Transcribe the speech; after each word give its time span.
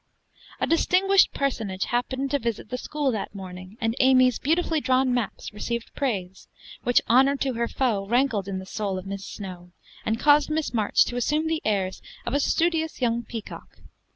A 0.59 0.65
distinguished 0.65 1.31
personage 1.31 1.83
happened 1.85 2.31
to 2.31 2.39
visit 2.39 2.69
the 2.71 2.77
school 2.79 3.11
that 3.11 3.35
morning, 3.35 3.77
and 3.79 3.95
Amy's 3.99 4.39
beautifully 4.39 4.81
drawn 4.81 5.13
maps 5.13 5.53
received 5.53 5.93
praise; 5.93 6.47
which 6.81 7.03
honor 7.07 7.35
to 7.37 7.53
her 7.53 7.67
foe 7.67 8.07
rankled 8.07 8.47
in 8.47 8.57
the 8.57 8.65
soul 8.65 8.97
of 8.97 9.05
Miss 9.05 9.23
Snow, 9.23 9.73
and 10.03 10.19
caused 10.19 10.49
Miss 10.49 10.73
March 10.73 11.05
to 11.05 11.17
assume 11.17 11.45
the 11.45 11.61
airs 11.63 12.01
of 12.25 12.33
a 12.33 12.39
studious 12.39 12.99
young 12.99 13.21
peacock. 13.21 13.77